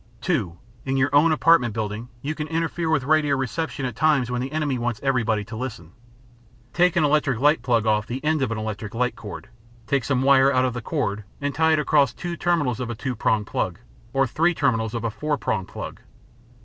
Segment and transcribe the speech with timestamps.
[0.21, 4.41] (2) In your own apartment building, you can interfere with radio reception at times when
[4.41, 5.91] the enemy wants everybody to listen.
[6.73, 9.49] Take an electric light plug off the end of an electric light cord;
[9.85, 12.95] take some wire out of the cord and tie it across two terminals of a
[12.95, 13.77] two prong plug
[14.11, 15.99] or three terminals of a four prong plug.